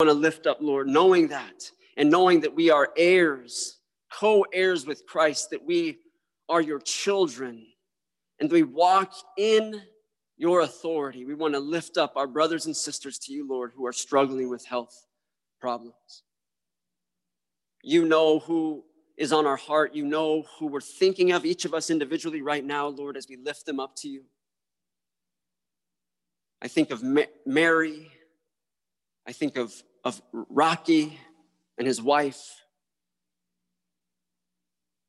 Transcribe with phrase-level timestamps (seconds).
[0.00, 3.78] want to lift up, Lord, knowing that and knowing that we are heirs,
[4.12, 5.98] co heirs with Christ, that we
[6.48, 7.66] are your children,
[8.38, 9.82] and we walk in
[10.36, 11.24] your authority.
[11.24, 14.48] We want to lift up our brothers and sisters to you, Lord, who are struggling
[14.48, 15.04] with health
[15.60, 16.22] problems.
[17.82, 18.84] You know who
[19.16, 19.96] is on our heart.
[19.96, 23.36] You know who we're thinking of, each of us individually right now, Lord, as we
[23.36, 24.22] lift them up to you.
[26.62, 27.02] I think of
[27.44, 28.12] Mary.
[29.26, 29.74] I think of,
[30.08, 31.20] of Rocky
[31.76, 32.62] and his wife.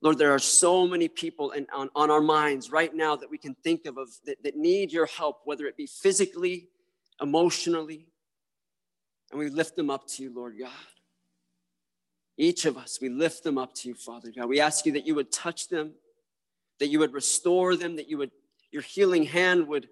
[0.02, 3.38] Lord, there are so many people in, on, on our minds right now that we
[3.38, 6.68] can think of, of that, that need your help, whether it be physically,
[7.22, 8.08] emotionally,
[9.32, 10.72] and we lift them up to you, Lord God.
[12.38, 14.48] Each of us, we lift them up to you, Father God.
[14.48, 15.94] We ask you that you would touch them,
[16.80, 18.32] that you would restore them, that you would,
[18.72, 19.88] your healing hand would,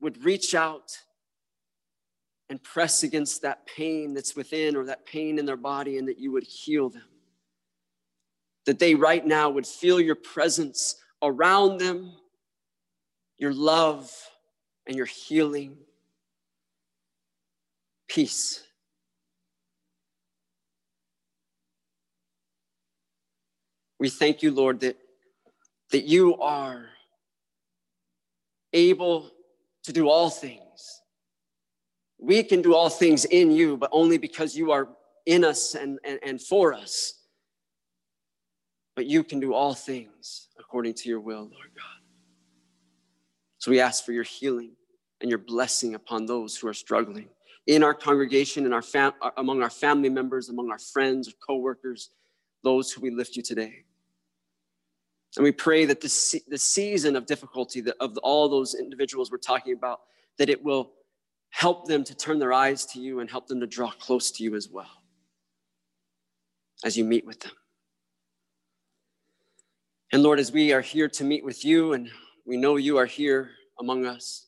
[0.00, 0.98] would reach out
[2.52, 6.18] and press against that pain that's within or that pain in their body, and that
[6.18, 7.08] you would heal them.
[8.66, 12.12] That they right now would feel your presence around them,
[13.38, 14.12] your love,
[14.86, 15.78] and your healing.
[18.06, 18.62] Peace.
[23.98, 24.98] We thank you, Lord, that,
[25.90, 26.90] that you are
[28.74, 29.30] able
[29.84, 31.01] to do all things.
[32.22, 34.88] We can do all things in you, but only because you are
[35.26, 37.14] in us and, and, and for us.
[38.94, 42.00] But you can do all things according to your will, Lord God.
[43.58, 44.70] So we ask for your healing
[45.20, 47.28] and your blessing upon those who are struggling
[47.66, 51.32] in our congregation, in our fam- uh, among our family members, among our friends or
[51.44, 52.10] coworkers,
[52.62, 53.82] those who we lift you today.
[55.36, 59.38] And we pray that the, the season of difficulty that of all those individuals we're
[59.38, 60.02] talking about,
[60.38, 60.92] that it will
[61.52, 64.42] help them to turn their eyes to you and help them to draw close to
[64.42, 64.90] you as well
[66.84, 67.52] as you meet with them.
[70.10, 72.10] And Lord, as we are here to meet with you and
[72.44, 74.46] we know you are here among us,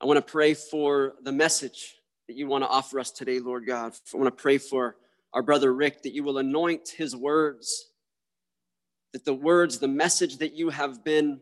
[0.00, 1.96] I want to pray for the message
[2.28, 3.94] that you want to offer us today, Lord God.
[4.14, 4.96] I want to pray for
[5.32, 7.90] our brother Rick that you will anoint his words
[9.12, 11.40] that the words, the message that you have been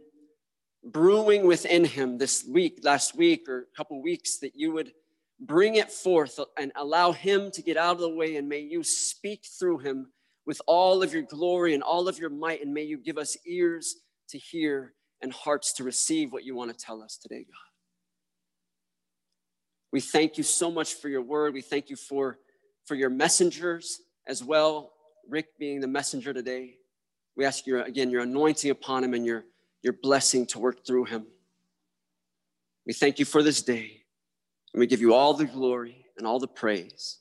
[0.84, 4.92] brewing within him this week, last week, or a couple weeks, that you would
[5.40, 8.82] bring it forth and allow him to get out of the way, and may you
[8.82, 10.12] speak through him
[10.46, 13.36] with all of your glory and all of your might, and may you give us
[13.46, 13.96] ears
[14.28, 17.70] to hear and hearts to receive what you want to tell us today, God.
[19.90, 21.54] We thank you so much for your word.
[21.54, 22.38] We thank you for,
[22.84, 24.92] for your messengers as well,
[25.28, 26.74] Rick being the messenger today.
[27.36, 29.44] We ask you again your anointing upon him and your,
[29.84, 31.26] your blessing to work through him.
[32.86, 34.00] We thank you for this day.
[34.72, 37.18] And we give you all the glory and all the praise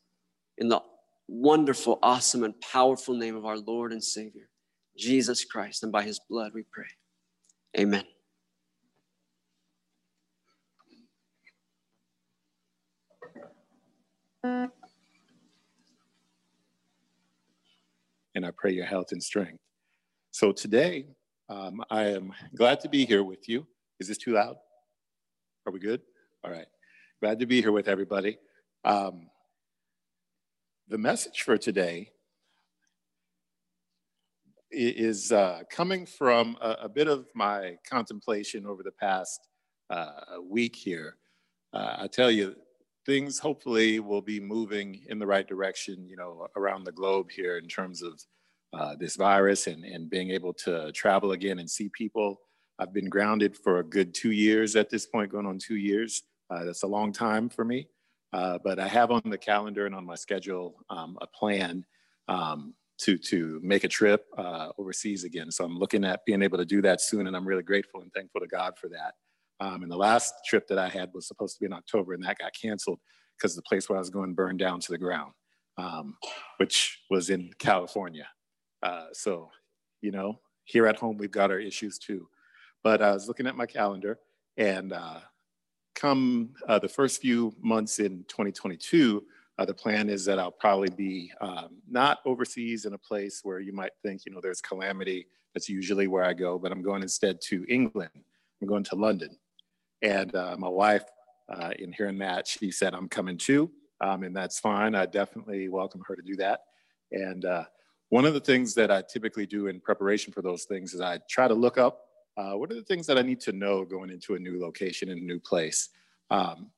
[0.58, 0.82] in the
[1.28, 4.50] wonderful, awesome, and powerful name of our Lord and Savior,
[4.98, 5.84] Jesus Christ.
[5.84, 6.88] And by his blood we pray.
[7.78, 8.06] Amen.
[18.36, 19.60] And I pray your health and strength.
[20.32, 21.06] So today,
[21.50, 23.68] um, I am glad to be here with you.
[24.00, 24.56] Is this too loud?
[25.66, 26.02] Are we good?
[26.44, 26.68] All right.
[27.22, 28.38] Glad to be here with everybody.
[28.84, 29.30] Um,
[30.88, 32.12] the message for today
[34.72, 39.48] is uh, coming from a, a, bit of my contemplation over the past
[39.90, 40.12] uh,
[40.50, 41.18] week here.
[41.72, 42.56] Uh, I tell you,
[43.06, 47.58] things hopefully will be moving in the right direction, you know, around the globe here
[47.58, 48.20] in terms of
[48.74, 52.40] uh, this virus and, and being able to travel again and see people.
[52.80, 56.24] I've been grounded for a good two years at this point, going on two years.
[56.50, 57.88] Uh, that's a long time for me.
[58.34, 61.86] Uh, but I have on the calendar and on my schedule um, a plan
[62.28, 65.52] um, to, to make a trip uh, overseas again.
[65.52, 68.12] So I'm looking at being able to do that soon, and I'm really grateful and
[68.12, 69.14] thankful to God for that.
[69.60, 72.24] Um, and the last trip that I had was supposed to be in October, and
[72.24, 73.00] that got canceled
[73.38, 75.34] because the place where I was going burned down to the ground,
[75.78, 76.18] um,
[76.58, 78.28] which was in California.
[78.84, 79.50] Uh, so,
[80.02, 82.28] you know, here at home, we've got our issues too.
[82.84, 84.20] But I was looking at my calendar
[84.58, 85.22] and uh,
[85.96, 89.24] come uh, the first few months in 2022,
[89.58, 93.60] uh, the plan is that I'll probably be um, not overseas in a place where
[93.60, 95.28] you might think, you know, there's calamity.
[95.54, 98.10] That's usually where I go, but I'm going instead to England.
[98.62, 99.38] I'm going to London.
[100.02, 101.04] And uh, my wife,
[101.50, 103.72] uh, in hearing that, she said, I'm coming too.
[104.02, 104.96] Um, and that's fine.
[104.96, 106.62] I definitely welcome her to do that.
[107.12, 107.66] And uh,
[108.14, 111.18] one of the things that I typically do in preparation for those things is I
[111.28, 112.02] try to look up
[112.38, 115.10] uh, what are the things that I need to know going into a new location
[115.10, 115.90] in a new place.
[116.30, 116.70] Um,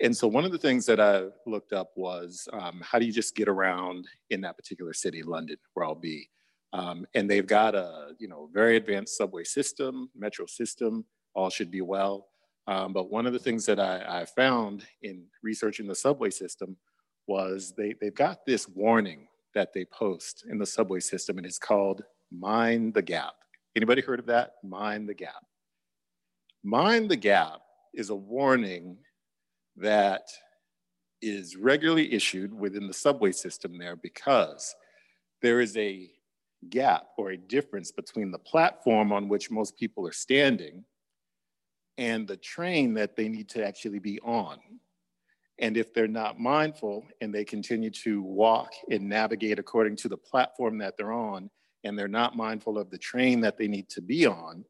[0.00, 3.12] and so one of the things that I looked up was um, how do you
[3.12, 6.30] just get around in that particular city, London, where I'll be.
[6.72, 11.70] Um, and they've got a you know very advanced subway system, metro system, all should
[11.70, 12.28] be well.
[12.66, 16.78] Um, but one of the things that I, I, found in researching the subway system
[17.26, 21.58] was they, they've got this warning that they post in the subway system, and it's
[21.58, 23.34] called Mind the Gap.
[23.76, 24.54] Anybody heard of that?
[24.64, 25.44] Mind the Gap.
[26.64, 27.60] Mind the Gap
[27.94, 28.98] is a warning
[29.76, 30.28] that
[31.22, 34.74] is regularly issued within the subway system there because
[35.42, 36.10] there is a
[36.68, 40.84] gap or a difference between the platform on which most people are standing
[41.96, 44.58] and the train that they need to actually be on.
[45.60, 50.16] And if they're not mindful and they continue to walk and navigate according to the
[50.16, 51.50] platform that they're on,
[51.84, 54.64] and they're not mindful of the train that they need to be on,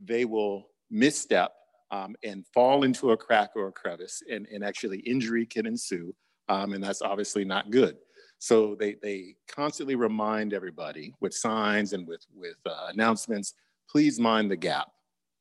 [0.00, 1.52] they will misstep
[1.90, 6.14] um, and fall into a crack or a crevice, and, and actually injury can ensue.
[6.48, 7.96] Um, and that's obviously not good.
[8.38, 13.54] So they, they constantly remind everybody with signs and with, with uh, announcements,
[13.88, 14.88] please mind the gap.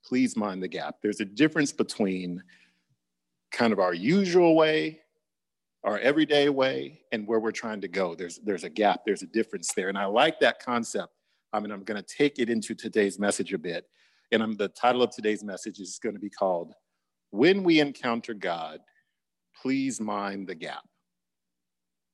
[0.06, 0.96] Please mind the gap.
[1.02, 2.42] There's a difference between
[3.54, 5.00] kind of our usual way,
[5.84, 8.16] our everyday way, and where we're trying to go.
[8.16, 9.90] There's, there's a gap, there's a difference there.
[9.90, 11.14] And I like that concept.
[11.54, 13.86] I mean, I'm gonna take it into today's message a bit.
[14.32, 16.74] And I'm, the title of today's message is gonna be called,
[17.30, 18.80] When We Encounter God,
[19.62, 20.84] Please Mind the Gap.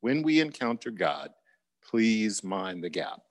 [0.01, 1.31] When we encounter God,
[1.83, 3.21] please mind the gap.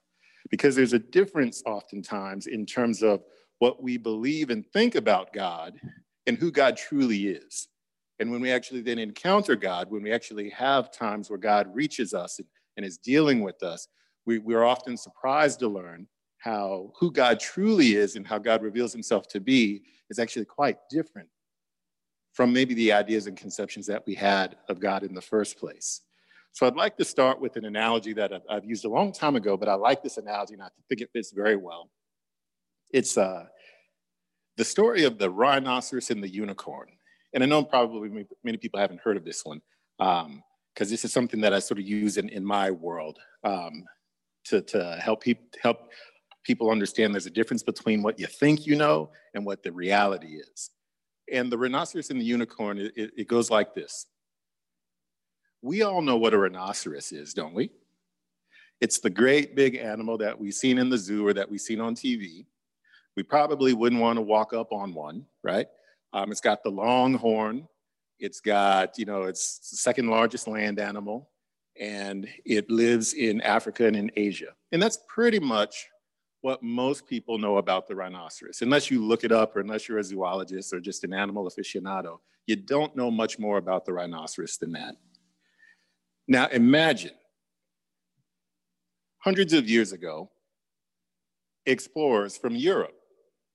[0.50, 3.22] Because there's a difference oftentimes in terms of
[3.58, 5.78] what we believe and think about God
[6.26, 7.68] and who God truly is.
[8.20, 12.14] And when we actually then encounter God, when we actually have times where God reaches
[12.14, 13.88] us and, and is dealing with us,
[14.26, 16.06] we, we're often surprised to learn
[16.38, 20.78] how who God truly is and how God reveals himself to be is actually quite
[20.90, 21.28] different
[22.32, 26.02] from maybe the ideas and conceptions that we had of God in the first place.
[26.52, 29.36] So I'd like to start with an analogy that I've, I've used a long time
[29.36, 31.90] ago, but I like this analogy and I think it fits very well.
[32.92, 33.46] It's uh,
[34.56, 36.88] the story of the rhinoceros and the unicorn.
[37.38, 39.60] And I know probably many people haven't heard of this one
[39.96, 40.42] because um,
[40.76, 43.84] this is something that I sort of use in, in my world um,
[44.46, 45.92] to, to help, pe- help
[46.42, 50.34] people understand there's a difference between what you think you know and what the reality
[50.34, 50.70] is.
[51.32, 54.06] And the rhinoceros and the unicorn, it, it goes like this.
[55.62, 57.70] We all know what a rhinoceros is, don't we?
[58.80, 61.80] It's the great big animal that we've seen in the zoo or that we've seen
[61.80, 62.46] on TV.
[63.16, 65.68] We probably wouldn't want to walk up on one, right?
[66.12, 67.68] Um, it's got the long horn.
[68.18, 71.30] It's got, you know, it's second largest land animal,
[71.80, 74.54] and it lives in Africa and in Asia.
[74.72, 75.86] And that's pretty much
[76.40, 78.62] what most people know about the rhinoceros.
[78.62, 82.18] Unless you look it up or unless you're a zoologist or just an animal aficionado,
[82.46, 84.96] you don't know much more about the rhinoceros than that.
[86.26, 87.12] Now imagine
[89.18, 90.30] hundreds of years ago,
[91.66, 92.94] explorers from Europe,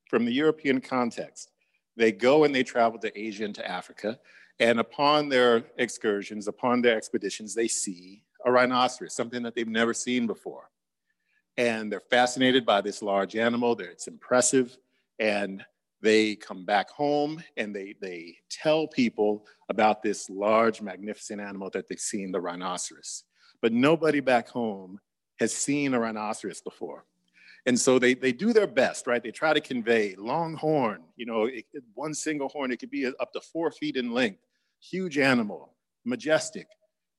[0.10, 1.52] from the European context,
[1.96, 4.20] they go and they travel to Asia and to Africa.
[4.60, 9.94] And upon their excursions, upon their expeditions, they see a rhinoceros, something that they've never
[9.94, 10.70] seen before.
[11.58, 13.80] And they're fascinated by this large animal.
[13.80, 14.78] It's impressive.
[15.20, 15.64] And
[16.02, 21.88] they come back home and they, they tell people about this large, magnificent animal that
[21.88, 23.24] they've seen, the rhinoceros.
[23.62, 25.00] But nobody back home
[25.40, 27.06] has seen a rhinoceros before.
[27.66, 29.24] And so they, they do their best, right?
[29.24, 33.06] They try to convey long horn, you know, it, one single horn, it could be
[33.06, 34.40] up to four feet in length,
[34.82, 36.68] huge animal, majestic.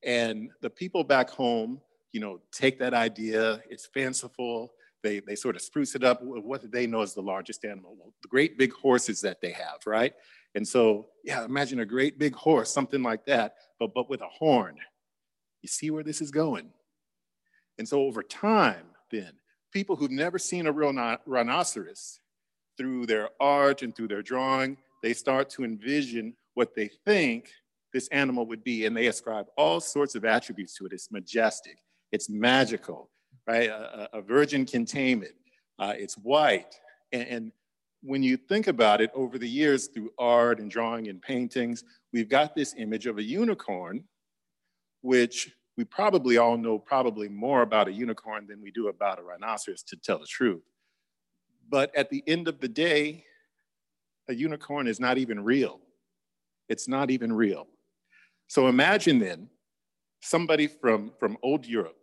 [0.03, 1.81] And the people back home,
[2.13, 4.73] you know, take that idea, it's fanciful,
[5.03, 6.23] they, they sort of spruce it up.
[6.23, 7.97] with What they know is the largest animal?
[7.99, 10.15] Well, the great big horses that they have, right?
[10.55, 14.29] And so, yeah, imagine a great big horse, something like that, but, but with a
[14.29, 14.77] horn.
[15.63, 16.71] You see where this is going?
[17.79, 19.33] And so over time, then,
[19.75, 20.95] people who've never seen a real
[21.27, 22.21] rhinoceros,
[22.77, 27.51] through their art and through their drawing, they start to envision what they think
[27.93, 30.93] this animal would be, and they ascribe all sorts of attributes to it.
[30.93, 31.79] It's majestic,
[32.11, 33.11] it's magical,
[33.47, 33.69] right?
[33.69, 35.37] A, a virgin can tame it.
[35.79, 36.75] Uh, it's white.
[37.13, 37.53] And, and
[38.03, 42.29] when you think about it over the years through art and drawing and paintings, we've
[42.29, 44.05] got this image of a unicorn,
[45.03, 49.23] which we probably all know probably more about a unicorn than we do about a
[49.23, 50.63] rhinoceros to tell the truth.
[51.69, 53.25] But at the end of the day,
[54.29, 55.81] a unicorn is not even real.
[56.69, 57.67] It's not even real.
[58.47, 59.49] So imagine then
[60.21, 61.97] somebody from, from old Europe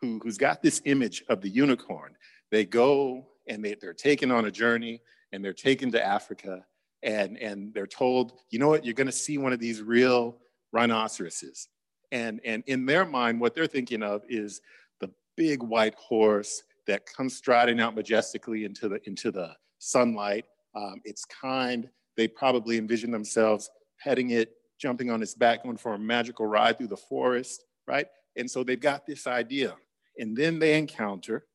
[0.00, 2.16] who, who's got this image of the unicorn.
[2.50, 5.00] They go and they, they're taken on a journey
[5.32, 6.64] and they're taken to Africa
[7.02, 10.38] and, and they're told, you know what, you're gonna see one of these real
[10.72, 11.68] rhinoceroses.
[12.14, 14.60] And, and in their mind, what they're thinking of is
[15.00, 20.44] the big white horse that comes striding out majestically into the, into the sunlight.
[20.76, 21.90] Um, it's kind.
[22.16, 23.68] They probably envision themselves
[24.00, 28.06] petting it, jumping on its back, going for a magical ride through the forest, right?
[28.36, 29.74] And so they've got this idea.
[30.16, 31.46] And then they encounter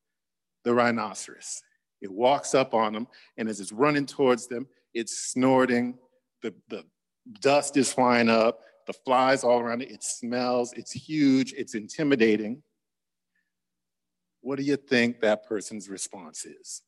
[0.66, 1.62] the rhinoceros.
[2.02, 5.98] It walks up on them, and as it's running towards them, it's snorting.
[6.44, 6.84] The, the
[7.40, 9.92] dust is flying up, the flies all around it.
[9.92, 12.64] It smells, it's huge, it's intimidating.
[14.42, 16.82] What do you think that person's response is?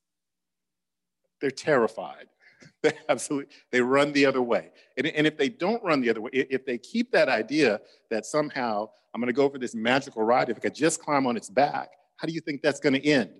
[1.40, 2.28] They're terrified.
[2.84, 4.70] They absolutely, they run the other way.
[4.98, 7.80] And, and if they don't run the other way, if they keep that idea
[8.12, 11.38] that somehow I'm gonna go for this magical ride, if I could just climb on
[11.38, 13.32] its back, how do you think that's gonna end?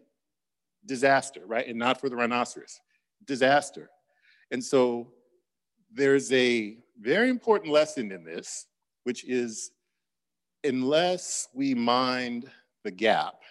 [0.86, 1.68] Disaster, right?
[1.68, 2.80] And not for the rhinoceros,
[3.26, 3.90] disaster.
[4.52, 5.12] And so
[5.92, 8.68] there's a very important lesson in this,
[9.04, 9.72] which is
[10.64, 12.50] unless we mind
[12.84, 13.42] the gap,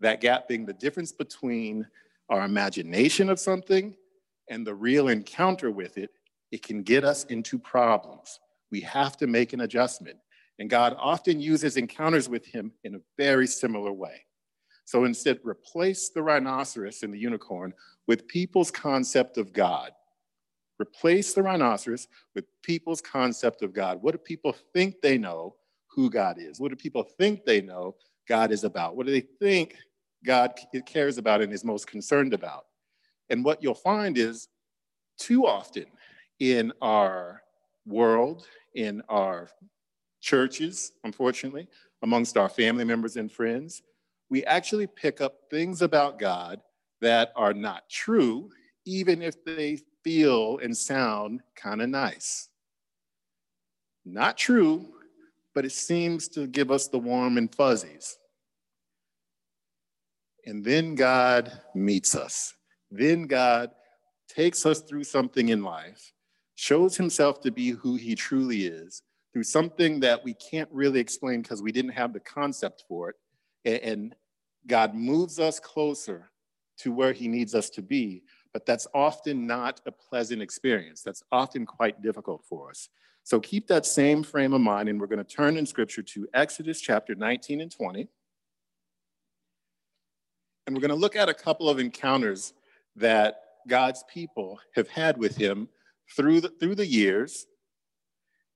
[0.00, 1.86] that gap being the difference between
[2.28, 3.94] our imagination of something
[4.48, 6.10] and the real encounter with it,
[6.52, 8.38] it can get us into problems.
[8.70, 10.18] We have to make an adjustment.
[10.58, 14.24] And God often uses encounters with him in a very similar way.
[14.84, 17.74] So instead, replace the rhinoceros and the unicorn
[18.06, 19.90] with people's concept of God.
[20.80, 24.02] Replace the rhinoceros with people's concept of God.
[24.02, 25.56] What do people think they know
[25.88, 26.60] who God is?
[26.60, 27.96] What do people think they know
[28.28, 28.96] God is about?
[28.96, 29.76] What do they think
[30.24, 30.52] God
[30.84, 32.66] cares about and is most concerned about?
[33.30, 34.48] And what you'll find is
[35.18, 35.86] too often
[36.38, 37.42] in our
[37.86, 39.48] world, in our
[40.20, 41.68] churches, unfortunately,
[42.02, 43.82] amongst our family members and friends,
[44.28, 46.60] we actually pick up things about God
[47.00, 48.50] that are not true,
[48.84, 52.48] even if they feel and sound kind of nice.
[54.04, 54.86] Not true,
[55.52, 58.16] but it seems to give us the warm and fuzzies.
[60.44, 62.54] And then God meets us.
[62.88, 63.72] Then God
[64.28, 66.12] takes us through something in life,
[66.54, 71.42] shows himself to be who he truly is, through something that we can't really explain
[71.42, 73.12] because we didn't have the concept for
[73.64, 73.82] it.
[73.82, 74.14] And
[74.68, 76.30] God moves us closer
[76.78, 78.22] to where he needs us to be,
[78.52, 81.02] but that's often not a pleasant experience.
[81.02, 82.88] That's often quite difficult for us.
[83.24, 86.28] So keep that same frame of mind, and we're going to turn in scripture to
[86.32, 88.08] Exodus chapter 19 and 20.
[90.66, 92.52] And we're going to look at a couple of encounters
[92.96, 95.68] that God's people have had with him
[96.16, 97.46] through the, through the years.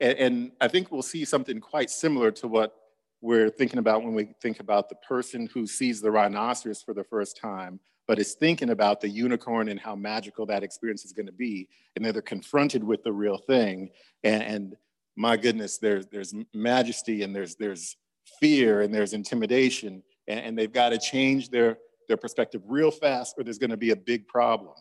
[0.01, 2.75] And, and I think we'll see something quite similar to what
[3.21, 7.05] we're thinking about when we think about the person who sees the rhinoceros for the
[7.05, 11.26] first time, but is thinking about the unicorn and how magical that experience is going
[11.26, 11.69] to be.
[11.95, 13.90] And then they're confronted with the real thing.
[14.25, 14.76] And, and
[15.14, 17.97] my goodness, there's, there's majesty and there's, there's
[18.40, 20.02] fear and there's intimidation.
[20.26, 23.76] And, and they've got to change their, their perspective real fast or there's going to
[23.76, 24.75] be a big problem.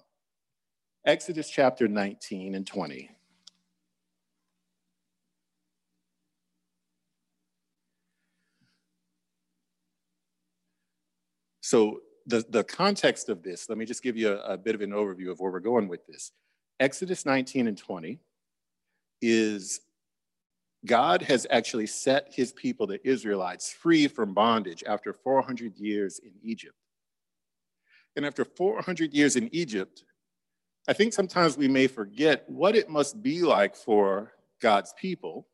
[1.05, 3.12] Exodus chapter 19 and 20.
[11.62, 14.81] So the, the context of this, let me just give you a, a bit of
[14.81, 16.31] an overview of where we're going with this.
[16.79, 18.19] Exodus 19 and 20
[19.21, 19.81] is
[20.86, 26.31] God has actually set his people, the Israelites, free from bondage after 400 years in
[26.43, 26.75] Egypt.
[28.15, 30.03] And after 400 years in Egypt,
[30.88, 35.48] I think sometimes we may forget what it must be like for God's people,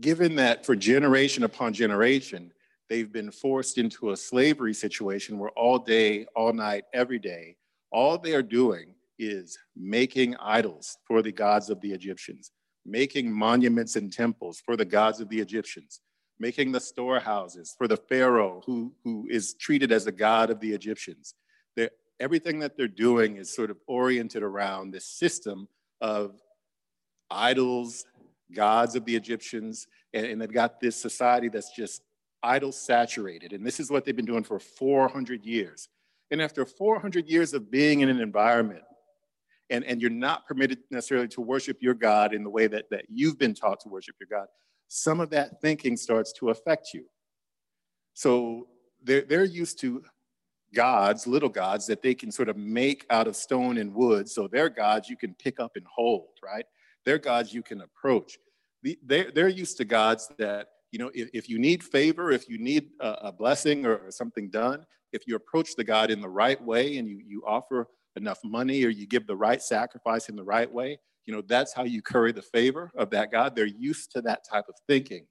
[0.00, 2.52] given that for generation upon generation,
[2.90, 7.56] they've been forced into a slavery situation where all day, all night, every day,
[7.92, 12.50] all they are doing is making idols for the gods of the Egyptians,
[12.84, 16.00] making monuments and temples for the gods of the Egyptians,
[16.40, 20.72] making the storehouses for the Pharaoh who, who is treated as the god of the
[20.72, 21.34] Egyptians.
[21.76, 25.68] They're, everything that they're doing is sort of oriented around this system
[26.00, 26.40] of
[27.30, 28.04] idols,
[28.52, 32.02] gods of the Egyptians, and, and they've got this society that's just
[32.42, 33.52] idol saturated.
[33.52, 35.88] And this is what they've been doing for 400 years.
[36.30, 38.82] And after 400 years of being in an environment,
[39.68, 43.04] and, and you're not permitted necessarily to worship your God in the way that, that
[43.08, 44.48] you've been taught to worship your God,
[44.88, 47.04] some of that thinking starts to affect you.
[48.14, 48.66] So
[49.02, 50.02] they're, they're used to
[50.74, 54.28] gods, little gods, that they can sort of make out of stone and wood.
[54.28, 56.64] So they're gods you can pick up and hold, right?
[57.04, 58.38] They're gods you can approach.
[59.02, 62.58] They're, they're used to gods that you know, if, if you need favor, if you
[62.58, 66.60] need a, a blessing or, something done, if you approach the God in the right
[66.62, 70.44] way and you, you offer enough money or you give the right sacrifice in the
[70.44, 73.54] right way, You know, that's how you curry the favor of that God.
[73.54, 75.26] They're used to that type of thinking.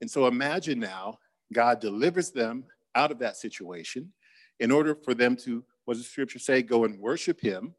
[0.00, 1.18] And so imagine now
[1.52, 4.12] God delivers them out of that situation
[4.60, 7.74] in order for them to, what does the scripture say, go and worship him.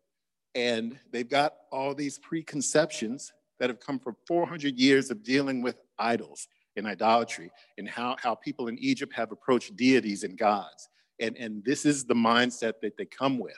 [0.53, 5.77] And they've got all these preconceptions that have come from 400 years of dealing with
[5.97, 10.89] idols and idolatry and how, how people in Egypt have approached deities and gods.
[11.19, 13.57] And, and this is the mindset that they come with.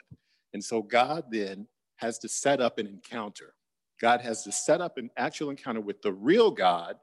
[0.52, 3.54] And so God then has to set up an encounter.
[4.00, 6.96] God has to set up an actual encounter with the real God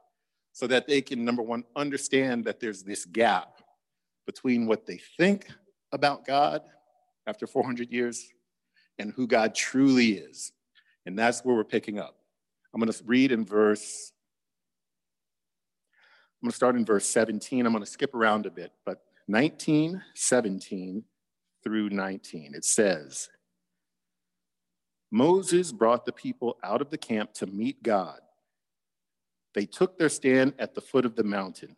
[0.52, 3.60] so that they can, number one, understand that there's this gap
[4.26, 5.48] between what they think
[5.92, 6.62] about God
[7.26, 8.26] after 400 years
[8.98, 10.52] and who God truly is.
[11.04, 12.16] And that's where we're picking up.
[12.72, 14.12] I'm going to read in verse,
[16.42, 17.64] I'm going to start in verse 17.
[17.64, 21.04] I'm going to skip around a bit, but 19, 17
[21.64, 22.54] through 19.
[22.54, 23.28] It says,
[25.10, 28.20] Moses brought the people out of the camp to meet God.
[29.54, 31.76] They took their stand at the foot of the mountain.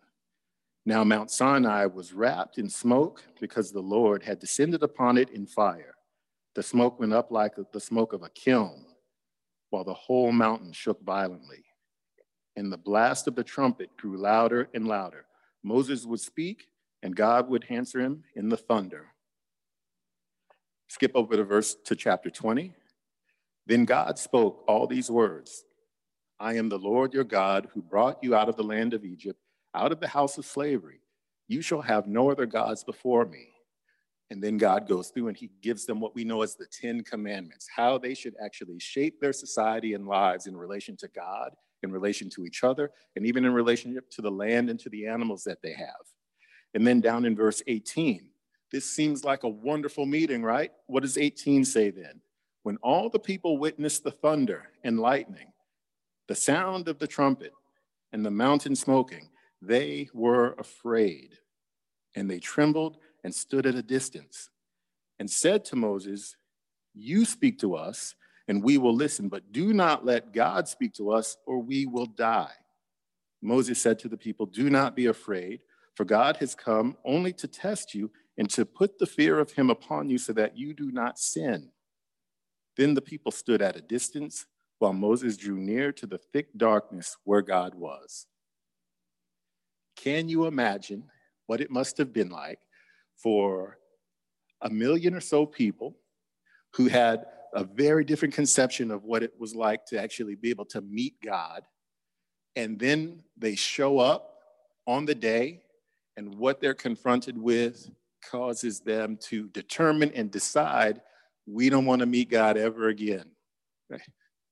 [0.84, 5.46] Now, Mount Sinai was wrapped in smoke because the Lord had descended upon it in
[5.46, 5.94] fire.
[6.54, 8.86] The smoke went up like the smoke of a kiln,
[9.70, 11.64] while the whole mountain shook violently.
[12.58, 15.26] And the blast of the trumpet grew louder and louder.
[15.62, 16.66] Moses would speak,
[17.04, 19.06] and God would answer him in the thunder.
[20.88, 22.72] Skip over to verse to chapter 20.
[23.64, 25.66] Then God spoke all these words
[26.40, 29.38] I am the Lord your God who brought you out of the land of Egypt
[29.72, 30.98] out of the house of slavery.
[31.46, 33.50] You shall have no other gods before me.
[34.30, 37.04] And then God goes through and he gives them what we know as the 10
[37.04, 41.92] commandments, how they should actually shape their society and lives in relation to God, in
[41.92, 45.44] relation to each other, and even in relationship to the land and to the animals
[45.44, 45.94] that they have.
[46.74, 48.30] And then down in verse 18,
[48.70, 50.72] this seems like a wonderful meeting, right?
[50.86, 52.20] What does 18 say then?
[52.62, 55.52] When all the people witnessed the thunder and lightning,
[56.26, 57.52] the sound of the trumpet,
[58.12, 59.28] and the mountain smoking,
[59.62, 61.38] they were afraid,
[62.14, 64.50] and they trembled and stood at a distance,
[65.18, 66.36] and said to Moses,
[66.94, 68.14] You speak to us,
[68.48, 72.06] and we will listen, but do not let God speak to us, or we will
[72.06, 72.52] die.
[73.42, 75.60] Moses said to the people, Do not be afraid,
[75.94, 79.68] for God has come only to test you and to put the fear of him
[79.68, 81.70] upon you so that you do not sin.
[82.76, 84.46] Then the people stood at a distance
[84.78, 88.26] while Moses drew near to the thick darkness where God was.
[89.96, 91.04] Can you imagine
[91.46, 92.60] what it must have been like
[93.16, 93.78] for
[94.62, 95.96] a million or so people
[96.74, 100.66] who had a very different conception of what it was like to actually be able
[100.66, 101.62] to meet God?
[102.56, 104.34] And then they show up
[104.86, 105.62] on the day,
[106.16, 107.90] and what they're confronted with
[108.28, 111.00] causes them to determine and decide
[111.46, 113.24] we don't want to meet God ever again.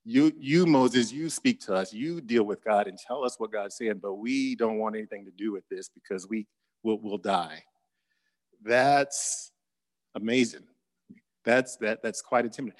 [0.04, 3.50] You, you, Moses, you speak to us, you deal with God and tell us what
[3.50, 6.46] God's saying, but we don't want anything to do with this because we
[6.84, 7.64] will we'll die.
[8.62, 9.50] That's
[10.14, 10.62] amazing.
[11.46, 12.78] That's that that's quite intimidating.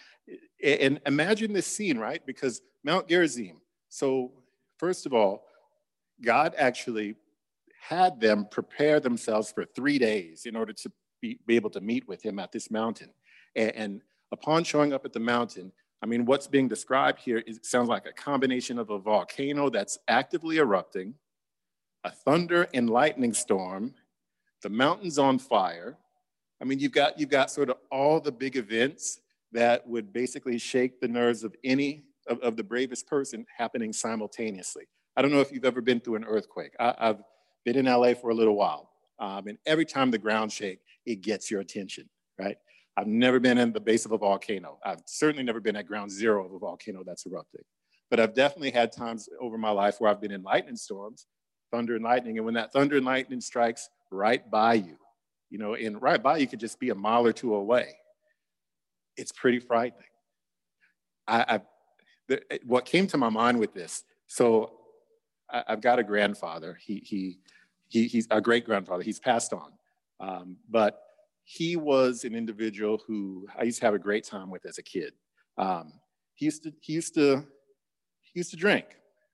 [0.63, 2.21] And imagine this scene, right?
[2.27, 3.57] Because Mount Gerizim.
[3.89, 4.33] So,
[4.79, 5.45] first of all,
[6.23, 7.15] God actually
[7.81, 12.07] had them prepare themselves for three days in order to be, be able to meet
[12.09, 13.11] with him at this mountain.
[13.55, 14.03] And, and
[14.33, 18.07] upon showing up at the mountain, I mean, what's being described here is, sounds like
[18.07, 21.15] a combination of a volcano that's actively erupting,
[22.05, 23.95] a thunder and lightning storm,
[24.63, 25.97] the mountains on fire.
[26.61, 29.21] I mean, you've got, you've got sort of all the big events
[29.53, 34.85] that would basically shake the nerves of any of, of the bravest person happening simultaneously.
[35.17, 36.73] I don't know if you've ever been through an earthquake.
[36.79, 37.23] I, have
[37.65, 41.23] been in LA for a little while, um, and every time the ground shake, it
[41.23, 42.57] gets your attention, right?
[42.97, 44.79] I've never been in the base of a volcano.
[44.85, 47.63] I've certainly never been at ground zero of a volcano that's erupting.
[48.11, 51.27] But I've definitely had times over my life where I've been in lightning storms,
[51.71, 52.39] thunder and lightning.
[52.39, 54.97] And when that thunder and lightning strikes right by you,
[55.51, 57.95] you know, and right by you could just be a mile or two away.
[59.17, 60.03] It's pretty frightening.
[61.27, 61.61] I, I
[62.29, 64.73] the, what came to my mind with this, so
[65.51, 66.79] I, have got a grandfather.
[66.81, 67.39] He, he,
[67.89, 69.03] he, he's a great grandfather.
[69.03, 69.73] He's passed on.
[70.19, 71.01] Um, but
[71.45, 74.83] he was an individual who I used to have a great time with as a
[74.83, 75.13] kid.
[75.57, 75.93] Um,
[76.35, 77.45] he used to he used to
[78.23, 78.87] he used to drink.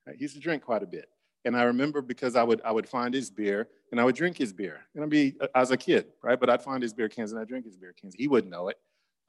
[0.06, 0.16] Right?
[0.16, 1.06] He used to drink quite a bit.
[1.44, 4.38] And I remember because I would I would find his beer and I would drink
[4.38, 4.80] his beer.
[4.94, 6.38] And I'd be as a kid, right?
[6.38, 8.14] But I'd find his beer cans and I'd drink his beer cans.
[8.16, 8.78] He wouldn't know it.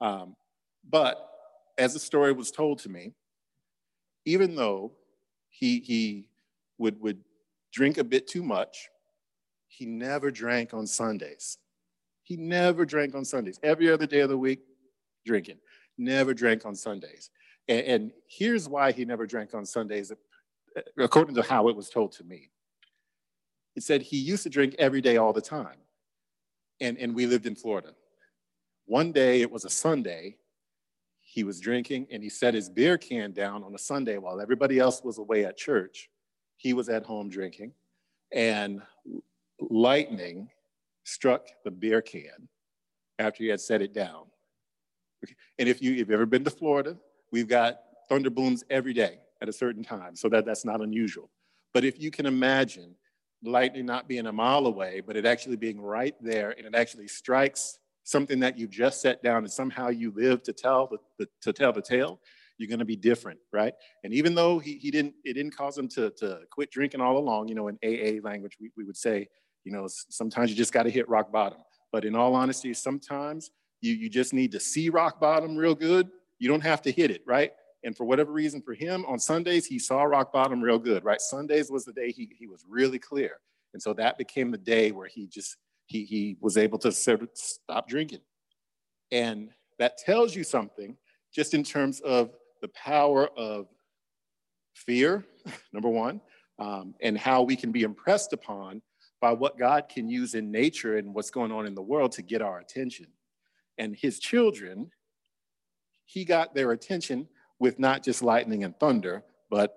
[0.00, 0.36] Um,
[0.88, 1.28] but
[1.76, 3.14] as the story was told to me,
[4.24, 4.92] even though
[5.48, 6.26] he he
[6.78, 7.18] would would
[7.72, 8.88] drink a bit too much,
[9.66, 11.58] he never drank on Sundays.
[12.22, 13.58] He never drank on Sundays.
[13.62, 14.60] Every other day of the week,
[15.26, 15.58] drinking.
[15.98, 17.30] Never drank on Sundays.
[17.68, 20.12] And, and here's why he never drank on Sundays,
[20.98, 22.50] according to how it was told to me.
[23.76, 25.78] It said he used to drink every day all the time.
[26.80, 27.94] And, and we lived in Florida.
[28.86, 30.36] One day, it was a Sunday,
[31.20, 34.78] he was drinking and he set his beer can down on a Sunday while everybody
[34.78, 36.10] else was away at church.
[36.56, 37.72] He was at home drinking,
[38.32, 38.80] and
[39.58, 40.48] lightning
[41.02, 42.48] struck the beer can
[43.18, 44.26] after he had set it down.
[45.58, 46.96] And if, you, if you've ever been to Florida,
[47.32, 51.30] we've got thunder booms every day at a certain time, so that, that's not unusual.
[51.72, 52.94] But if you can imagine
[53.42, 57.08] lightning not being a mile away, but it actually being right there and it actually
[57.08, 61.28] strikes something that you've just set down and somehow you live to tell the, the
[61.42, 62.20] to tell the tale,
[62.58, 63.74] you're going to be different, right?
[64.04, 67.18] And even though he, he didn't, it didn't cause him to, to quit drinking all
[67.18, 69.28] along, you know, in AA language, we, we would say,
[69.64, 71.58] you know, sometimes you just got to hit rock bottom.
[71.92, 76.08] But in all honesty, sometimes you, you just need to see rock bottom real good.
[76.38, 77.52] You don't have to hit it, right?
[77.84, 81.20] And for whatever reason, for him on Sundays, he saw rock bottom real good, right?
[81.20, 83.32] Sundays was the day he, he was really clear.
[83.74, 87.22] And so that became the day where he just, he, he was able to sort
[87.22, 88.20] of stop drinking.
[89.12, 90.96] And that tells you something
[91.34, 92.30] just in terms of
[92.62, 93.66] the power of
[94.74, 95.24] fear,
[95.72, 96.20] number one,
[96.58, 98.80] um, and how we can be impressed upon
[99.20, 102.22] by what God can use in nature and what's going on in the world to
[102.22, 103.06] get our attention.
[103.76, 104.90] And his children,
[106.04, 107.28] he got their attention
[107.64, 109.74] with not just lightning and thunder, but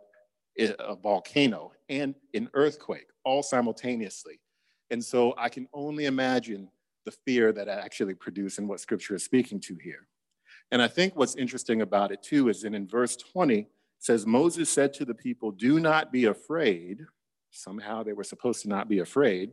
[0.59, 4.41] a volcano and an earthquake all simultaneously.
[4.91, 6.67] And so I can only imagine
[7.05, 10.05] the fear that I actually produce and what scripture is speaking to here.
[10.69, 13.67] And I think what's interesting about it too is that in verse 20 it
[13.99, 17.05] says, Moses said to the people, Do not be afraid.
[17.51, 19.51] Somehow they were supposed to not be afraid,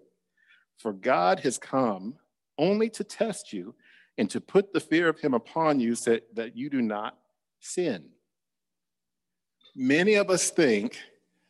[0.76, 2.16] for God has come
[2.58, 3.76] only to test you
[4.18, 7.16] and to put the fear of him upon you so that you do not
[7.60, 8.10] sin.
[9.74, 10.98] Many of us think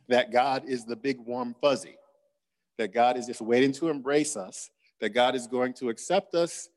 [0.08, 1.96] that God is the big warm fuzzy
[2.78, 6.68] that God is just waiting to embrace us, that God is going to accept us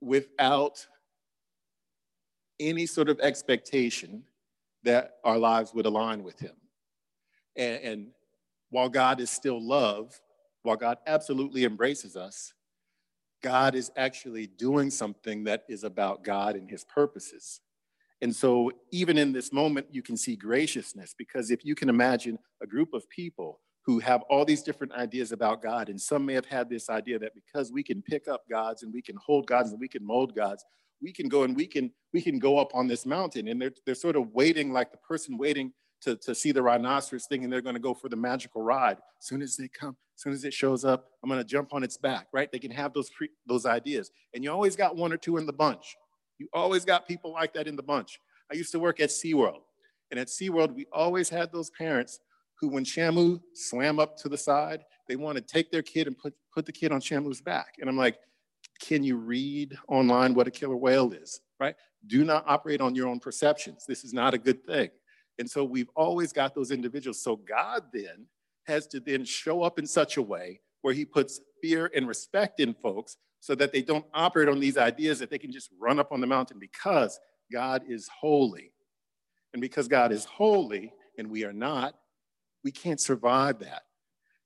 [0.00, 0.86] without
[2.58, 4.22] any sort of expectation
[4.82, 6.54] that our lives would align with Him.
[7.56, 8.06] And, and
[8.70, 10.18] while God is still love,
[10.62, 12.54] while God absolutely embraces us,
[13.42, 17.60] God is actually doing something that is about God and His purposes.
[18.22, 22.38] And so, even in this moment, you can see graciousness because if you can imagine
[22.62, 25.88] a group of people who have all these different ideas about God.
[25.88, 28.92] And some may have had this idea that because we can pick up gods and
[28.92, 30.64] we can hold gods and we can mold gods,
[31.00, 33.48] we can go and we can we can go up on this mountain.
[33.48, 37.26] And they're they're sort of waiting like the person waiting to, to see the rhinoceros
[37.26, 38.98] thing and they're going to go for the magical ride.
[39.20, 41.72] As soon as they come, as soon as it shows up, I'm going to jump
[41.72, 42.50] on its back, right?
[42.50, 44.10] They can have those pre, those ideas.
[44.34, 45.96] And you always got one or two in the bunch.
[46.38, 48.20] You always got people like that in the bunch.
[48.50, 49.62] I used to work at SeaWorld.
[50.10, 52.20] And at SeaWorld, we always had those parents
[52.60, 56.16] who, when Shamu swam up to the side, they want to take their kid and
[56.16, 57.74] put, put the kid on Shamu's back.
[57.80, 58.18] And I'm like,
[58.80, 61.74] can you read online what a killer whale is, right?
[62.06, 63.84] Do not operate on your own perceptions.
[63.86, 64.90] This is not a good thing.
[65.38, 67.22] And so we've always got those individuals.
[67.22, 68.26] So God then
[68.66, 72.60] has to then show up in such a way where he puts fear and respect
[72.60, 75.98] in folks so that they don't operate on these ideas that they can just run
[75.98, 77.18] up on the mountain because
[77.52, 78.72] God is holy.
[79.52, 81.94] And because God is holy and we are not,
[82.64, 83.82] we can't survive that.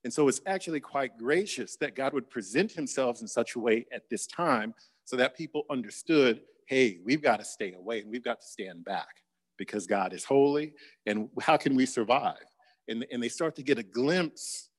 [0.04, 3.86] And so it's actually quite gracious that God would present himself in such a way
[3.92, 4.74] at this time
[5.04, 8.84] so that people understood hey, we've got to stay away and we've got to stand
[8.84, 9.24] back
[9.58, 10.72] because God is holy.
[11.04, 12.46] And how can we survive?
[12.86, 14.70] And, and they start to get a glimpse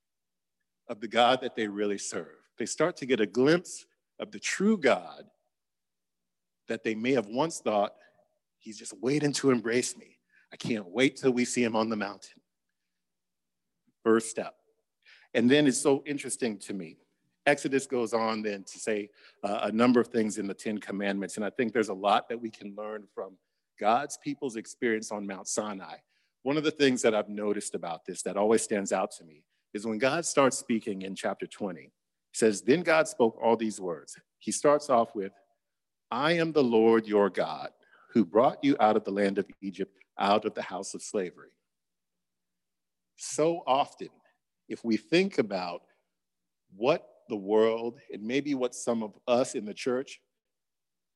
[0.88, 2.38] of the God that they really serve.
[2.58, 3.86] They start to get a glimpse
[4.22, 5.26] of the true God
[6.68, 7.94] that they may have once thought,
[8.60, 10.18] he's just waiting to embrace me.
[10.54, 12.42] I can't wait till we see him on the mountain
[14.04, 14.56] first step.
[15.34, 16.98] And then it's so interesting to me.
[17.46, 19.10] Exodus goes on then to say
[19.44, 21.38] uh, a number of things in the Ten Commandments.
[21.38, 23.38] And I think there's a lot that we can learn from
[23.80, 25.96] God's people's experience on Mount Sinai.
[26.44, 29.44] One of the things that I've noticed about this that always stands out to me
[29.74, 31.92] is when God starts speaking in chapter 20,
[32.32, 34.18] he says, Then God spoke all these words.
[34.40, 35.34] He starts off with,
[36.10, 37.70] I am the Lord your God
[38.14, 41.52] who brought you out of the land of Egypt, out of the house of slavery
[43.22, 44.10] so often,
[44.68, 45.84] if we think about
[46.76, 50.20] what the world and maybe what some of us in the church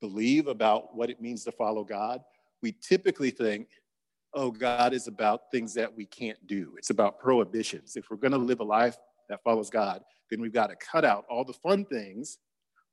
[0.01, 2.21] believe about what it means to follow God,
[2.61, 3.67] we typically think,
[4.33, 6.75] oh, God is about things that we can't do.
[6.77, 7.95] It's about prohibitions.
[7.95, 8.97] If we're going to live a life
[9.29, 12.37] that follows God, then we've got to cut out all the fun things,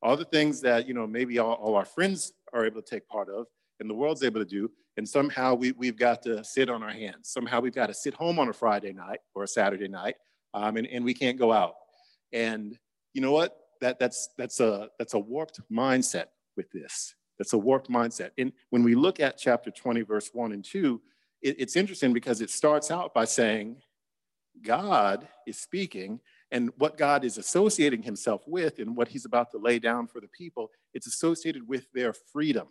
[0.03, 3.07] all the things that, you know, maybe all, all our friends are able to take
[3.09, 3.47] part of,
[3.81, 4.71] and the world's able to do.
[4.97, 7.31] And somehow we, we've got to sit on our hands.
[7.31, 10.17] Somehow we've got to sit home on a Friday night or a Saturday night,
[10.55, 11.75] um, and, and we can't go out.
[12.33, 12.79] And
[13.15, 13.57] you know what?
[13.81, 17.15] That, that's, that's, a, that's a warped mindset with this.
[17.39, 18.31] That's a warped mindset.
[18.39, 21.01] And when we look at chapter 20, verse 1 and 2,
[21.43, 23.77] it, it's interesting because it starts out by saying,
[24.61, 29.59] God is speaking, and what God is associating himself with and what he's about to
[29.59, 32.69] lay down for the people, it's associated with their freedom,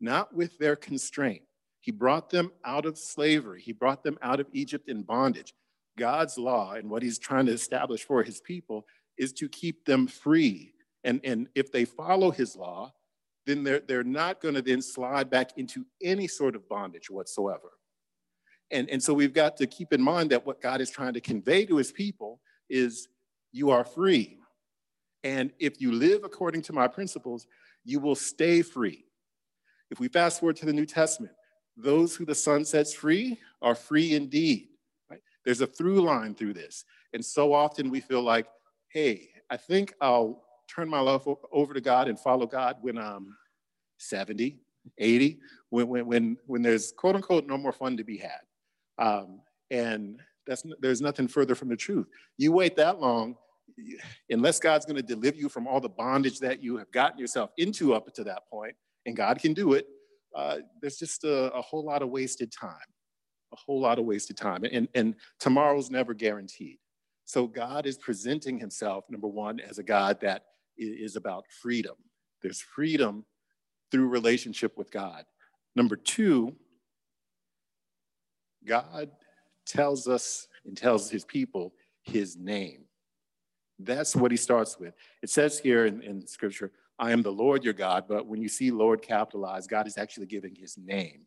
[0.00, 1.42] not with their constraint.
[1.80, 5.54] He brought them out of slavery, he brought them out of Egypt in bondage.
[5.98, 8.86] God's law and what he's trying to establish for his people
[9.18, 10.72] is to keep them free.
[11.02, 12.92] And, and if they follow his law,
[13.46, 17.72] then they're, they're not going to then slide back into any sort of bondage whatsoever.
[18.70, 21.20] And, and so we've got to keep in mind that what God is trying to
[21.20, 23.08] convey to his people is
[23.52, 24.38] you are free.
[25.24, 27.46] And if you live according to my principles,
[27.84, 29.04] you will stay free.
[29.90, 31.32] If we fast forward to the New Testament,
[31.76, 34.68] those who the Son sets free are free indeed.
[35.10, 35.20] Right?
[35.44, 36.84] There's a through line through this.
[37.14, 38.46] And so often we feel like,
[38.88, 43.34] hey, I think I'll turn my life over to God and follow God when I'm
[43.96, 44.58] 70,
[44.98, 48.40] 80, when, when, when, when there's quote unquote no more fun to be had.
[48.98, 52.06] Um, and that's, there's nothing further from the truth.
[52.36, 53.36] You wait that long,
[54.30, 57.50] unless God's going to deliver you from all the bondage that you have gotten yourself
[57.58, 58.74] into up to that point,
[59.06, 59.86] and God can do it,
[60.34, 62.76] uh, there's just a, a, whole lot of wasted time,
[63.52, 64.64] a whole lot of wasted time.
[64.64, 66.78] And, and tomorrow's never guaranteed.
[67.24, 70.44] So God is presenting himself, number one, as a God that
[70.76, 71.94] is about freedom.
[72.42, 73.24] There's freedom
[73.90, 75.24] through relationship with God.
[75.74, 76.56] Number two,
[78.68, 79.10] God
[79.66, 82.84] tells us and tells his people his name.
[83.78, 84.94] That's what he starts with.
[85.22, 88.48] It says here in, in scripture, I am the Lord your God, but when you
[88.48, 91.22] see Lord capitalized, God is actually giving his name.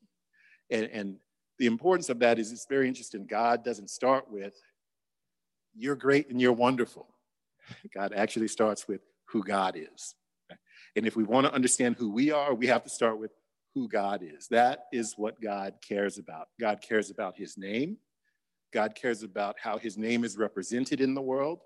[0.69, 1.15] And, and
[1.60, 3.25] the importance of that is it's very interesting.
[3.25, 4.56] God doesn't start with,
[5.75, 7.08] you're great and you're wonderful.
[7.93, 10.15] God actually starts with who God is.
[10.95, 13.32] And if we want to understand who we are, we have to start with
[13.73, 14.47] who God is.
[14.49, 16.49] That is what God cares about.
[16.60, 17.97] God cares about his name.
[18.73, 21.60] God cares about how his name is represented in the world.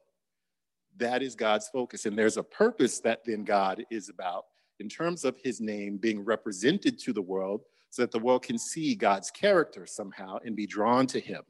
[0.97, 2.05] That is God's focus.
[2.05, 4.45] And there's a purpose that then God is about
[4.79, 8.57] in terms of his name being represented to the world so that the world can
[8.57, 11.43] see God's character somehow and be drawn to him.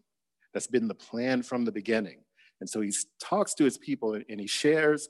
[0.53, 2.19] That's been the plan from the beginning.
[2.61, 5.09] And so he talks to his people and he shares,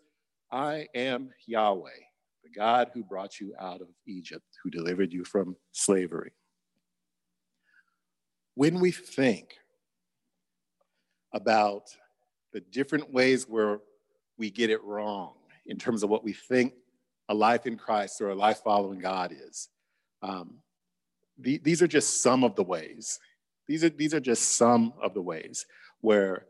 [0.52, 1.90] I am Yahweh
[2.46, 6.32] the God who brought you out of Egypt, who delivered you from slavery.
[8.56, 9.58] When we think
[11.32, 11.84] about
[12.52, 13.80] the different ways where
[14.40, 15.34] we get it wrong
[15.68, 16.74] in terms of what we think
[17.30, 19.70] a life in Christ or a life following God is,
[20.24, 20.56] um,
[21.38, 23.20] the, these are just some of the ways.
[23.68, 25.68] These are, these are just some of the ways
[26.02, 26.48] where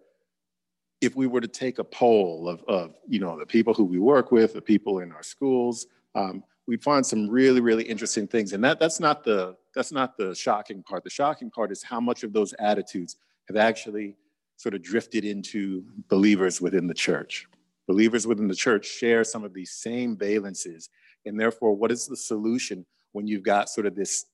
[1.02, 4.00] if we were to take a poll of, of you know, the people who we
[4.00, 8.54] work with, the people in our schools, um, we'd find some really, really interesting things.
[8.54, 11.04] And that, that's, not the, that's not the shocking part.
[11.04, 14.16] The shocking part is how much of those attitudes have actually
[14.58, 17.48] sort of drifted into believers within the church.
[17.88, 20.90] Believers within the church share some of these same valences.
[21.26, 24.26] And therefore, what is the solution when you've got sort of this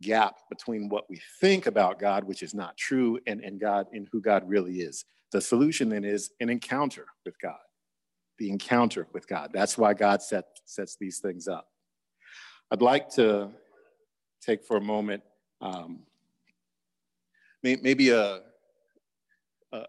[0.00, 4.08] gap between what we think about God, which is not true, and, and God and
[4.10, 5.04] who God really is?
[5.32, 7.58] The solution then is an encounter with God,
[8.38, 9.50] the encounter with God.
[9.52, 11.66] That's why God set, sets these things up.
[12.70, 13.50] I'd like to
[14.40, 15.22] take for a moment
[15.60, 16.00] um,
[17.62, 18.40] maybe a,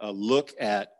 [0.02, 0.94] a look at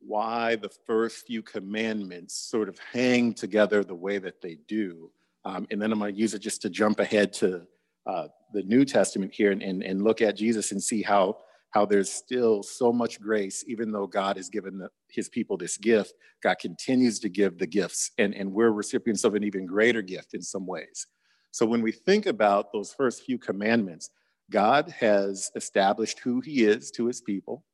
[0.00, 5.10] why the first few commandments sort of hang together the way that they do.
[5.44, 7.66] Um, and then I'm going to use it just to jump ahead to
[8.06, 11.38] uh, the New Testament here and, and, and look at Jesus and see how
[11.70, 15.76] how there's still so much grace, even though God has given the, his people this
[15.76, 20.02] gift, God continues to give the gifts, and, and we're recipients of an even greater
[20.02, 21.06] gift in some ways.
[21.52, 24.10] So when we think about those first few commandments,
[24.50, 27.64] God has established who he is to his people.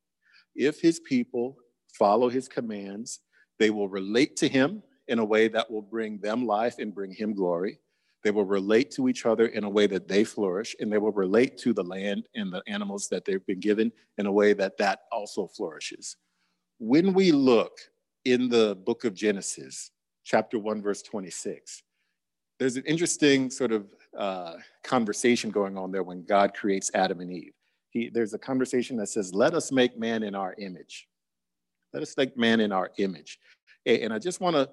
[0.55, 1.57] If his people
[1.97, 3.19] follow his commands,
[3.59, 7.11] they will relate to him in a way that will bring them life and bring
[7.11, 7.79] him glory.
[8.23, 11.11] They will relate to each other in a way that they flourish, and they will
[11.11, 14.77] relate to the land and the animals that they've been given in a way that
[14.77, 16.17] that also flourishes.
[16.79, 17.77] When we look
[18.25, 19.91] in the book of Genesis,
[20.23, 21.83] chapter 1, verse 26,
[22.59, 27.31] there's an interesting sort of uh, conversation going on there when God creates Adam and
[27.31, 27.53] Eve.
[27.89, 31.07] He, there's a conversation that says, Let us make man in our image.
[31.93, 33.39] Let us make man in our image.
[33.85, 34.69] And I just want to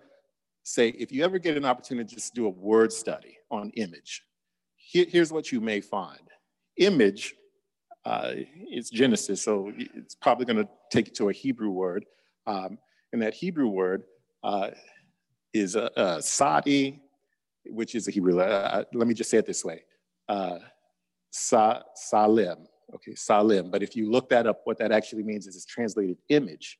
[0.64, 4.22] say if you ever get an opportunity to just do a word study on image,
[4.77, 6.20] here, here's what you may find.
[6.79, 7.35] Image
[8.05, 8.33] uh,
[8.70, 12.05] is Genesis, so it's probably going to take you to a Hebrew word.
[12.46, 12.79] Um,
[13.12, 14.05] and that Hebrew word
[14.42, 14.70] uh,
[15.53, 17.00] is a, a, sadi,
[17.66, 18.40] which is a Hebrew.
[18.40, 19.85] Uh, let me just say it this way:
[20.29, 20.59] uh,
[21.31, 22.66] sa, salim.
[22.94, 23.70] Okay, salim.
[23.70, 26.79] But if you look that up, what that actually means is it's translated image.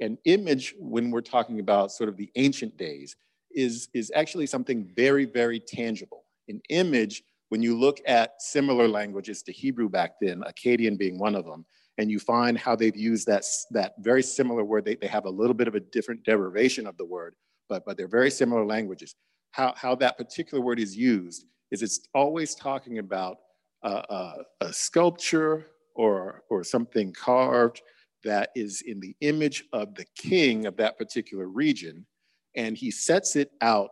[0.00, 3.16] And image, when we're talking about sort of the ancient days,
[3.54, 6.24] is, is actually something very, very tangible.
[6.48, 11.34] An image, when you look at similar languages to Hebrew back then, Akkadian being one
[11.34, 11.64] of them,
[11.98, 15.30] and you find how they've used that, that very similar word, they, they have a
[15.30, 17.34] little bit of a different derivation of the word,
[17.68, 19.14] but, but they're very similar languages.
[19.52, 23.38] How, how that particular word is used is it's always talking about
[23.82, 27.80] a, a sculpture or, or something carved
[28.24, 32.06] that is in the image of the king of that particular region.
[32.54, 33.90] And he sets it out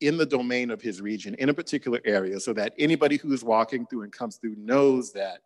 [0.00, 3.42] in the domain of his region in a particular area so that anybody who is
[3.42, 5.40] walking through and comes through knows that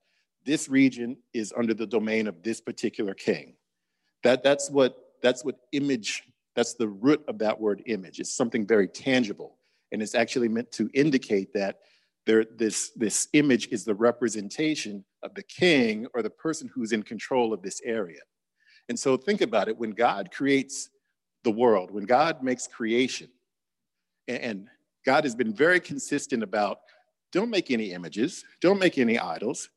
[0.45, 3.55] this region is under the domain of this particular king.
[4.23, 8.21] That, that's, what, that's what image, that's the root of that word image.
[8.21, 9.57] It's something very tangible.
[9.93, 11.81] And it's actually meant to indicate that
[12.31, 17.03] there, this, this image is the representation of the king or the person who's in
[17.03, 18.21] control of this area.
[18.89, 20.91] And so think about it when God creates
[21.43, 23.27] the world, when God makes creation,
[24.29, 24.69] and
[25.05, 26.79] God has been very consistent about
[27.33, 29.69] don't make any images, don't make any idols.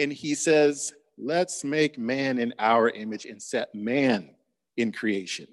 [0.00, 4.30] And he says, let's make man in our image and set man
[4.76, 5.46] in creation.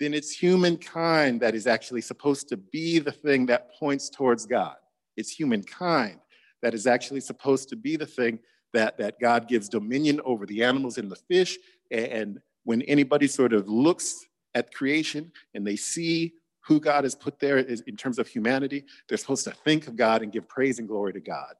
[0.00, 4.76] Then it's humankind that is actually supposed to be the thing that points towards God.
[5.18, 6.20] It's humankind
[6.62, 8.38] that is actually supposed to be the thing
[8.72, 11.58] that, that God gives dominion over the animals and the fish.
[11.90, 17.40] And when anybody sort of looks at creation and they see who God has put
[17.40, 20.86] there in terms of humanity, they're supposed to think of God and give praise and
[20.86, 21.54] glory to God.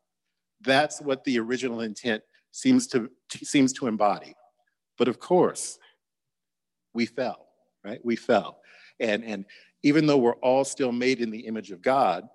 [0.61, 3.11] That's what the original intent seems to,
[3.43, 4.35] seems to embody.
[4.99, 5.79] But of course,
[6.93, 7.47] we fell,
[7.85, 8.01] right?
[8.05, 8.61] We fell.
[9.01, 9.45] And, and
[9.83, 12.29] even though we're all still made in the image of God,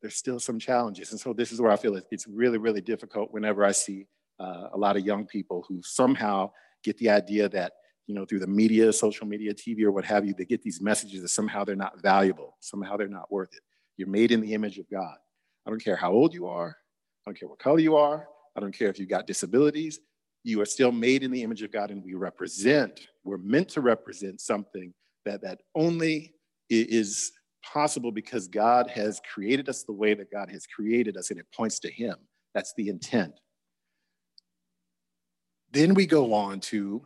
[0.00, 1.10] there's still some challenges.
[1.10, 4.06] And so this is where I feel it's really, really difficult whenever I see
[4.38, 6.50] uh, a lot of young people who somehow
[6.82, 7.72] get the idea that,
[8.06, 10.80] you know, through the media, social media, TV, or what have you, they get these
[10.80, 13.60] messages that somehow they're not valuable, somehow they're not worth it.
[13.96, 15.16] You're made in the image of God.
[15.66, 16.76] I don't care how old you are.
[17.26, 18.26] I don't care what color you are.
[18.56, 20.00] I don't care if you've got disabilities.
[20.42, 23.82] You are still made in the image of God and we represent, we're meant to
[23.82, 24.94] represent something
[25.26, 26.32] that, that only
[26.70, 31.38] is possible because God has created us the way that God has created us, and
[31.38, 32.16] it points to Him.
[32.54, 33.34] That's the intent.
[35.72, 37.02] Then we go on to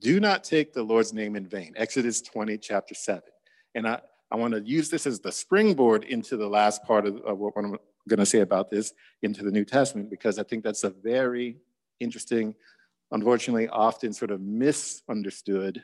[0.00, 1.72] do not take the Lord's name in vain.
[1.76, 3.22] Exodus 20, chapter 7.
[3.74, 7.16] And I, I want to use this as the springboard into the last part of,
[7.22, 7.76] of what I'm
[8.08, 11.56] going to say about this into the New Testament, because I think that's a very
[12.00, 12.54] interesting,
[13.12, 15.82] unfortunately, often sort of misunderstood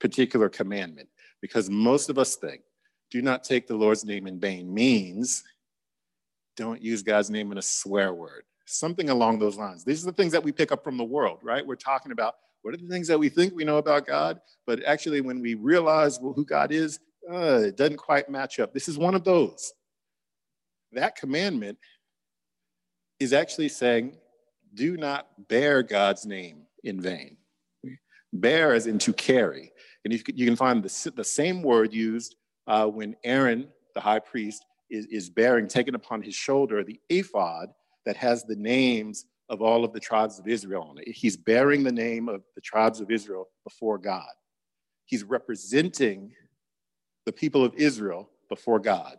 [0.00, 1.08] particular commandment
[1.40, 2.62] because most of us think
[3.10, 5.44] do not take the Lord's name in vain means
[6.56, 9.84] don't use God's name in a swear word, something along those lines.
[9.84, 11.66] These are the things that we pick up from the world, right?
[11.66, 14.82] We're talking about what are the things that we think we know about God, but
[14.84, 16.98] actually, when we realize who God is,
[17.30, 18.72] uh, it doesn't quite match up.
[18.74, 19.72] This is one of those.
[20.92, 21.78] That commandment
[23.20, 24.16] is actually saying,
[24.74, 27.36] do not bear God's name in vain.
[28.32, 29.72] Bear as in to carry.
[30.06, 32.36] And you, you can find the, the same word used
[32.68, 37.70] uh, when Aaron, the high priest, is, is bearing, taken upon his shoulder, the ephod
[38.04, 41.08] that has the names of all of the tribes of Israel on it.
[41.08, 44.30] He's bearing the name of the tribes of Israel before God.
[45.06, 46.30] He's representing
[47.24, 49.16] the people of Israel before God.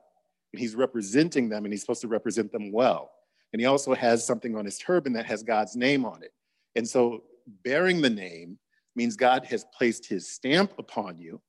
[0.53, 3.11] And he's representing them, and he's supposed to represent them well.
[3.51, 6.31] And he also has something on his turban that has God's name on it.
[6.77, 7.23] And so,
[7.65, 8.57] bearing the name
[8.97, 11.39] means God has placed his stamp upon you,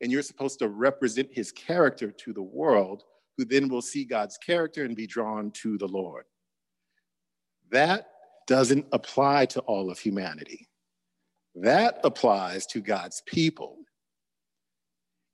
[0.00, 3.02] and you're supposed to represent his character to the world,
[3.36, 6.24] who then will see God's character and be drawn to the Lord.
[7.70, 8.08] That
[8.46, 10.68] doesn't apply to all of humanity.
[11.54, 13.78] That applies to God's people.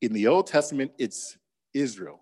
[0.01, 1.37] In the Old Testament, it's
[1.75, 2.20] Israel.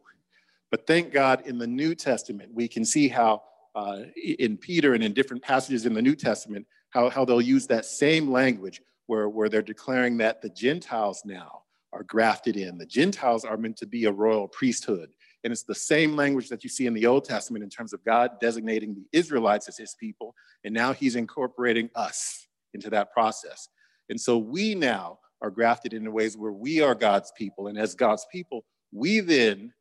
[0.70, 3.42] But thank God in the New Testament, we can see how
[3.74, 7.66] uh, in Peter and in different passages in the New Testament, how, how they'll use
[7.66, 8.80] that same language
[9.12, 12.78] where, where they're declaring that the Gentiles now are grafted in.
[12.78, 15.10] The Gentiles are meant to be a royal priesthood.
[15.44, 18.02] And it's the same language that you see in the Old Testament in terms of
[18.06, 20.34] God designating the Israelites as his people.
[20.64, 23.68] And now he's incorporating us into that process.
[24.08, 27.66] And so we now are grafted in ways where we are God's people.
[27.66, 29.74] And as God's people, we then